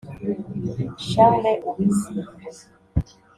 [1.09, 2.61] Charles Uwizihiwe